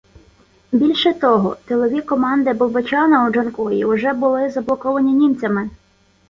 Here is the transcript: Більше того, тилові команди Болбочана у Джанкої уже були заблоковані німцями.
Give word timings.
Більше 0.71 1.13
того, 1.13 1.57
тилові 1.65 2.01
команди 2.01 2.53
Болбочана 2.53 3.27
у 3.27 3.31
Джанкої 3.31 3.85
уже 3.85 4.13
були 4.13 4.49
заблоковані 4.49 5.13
німцями. 5.13 5.69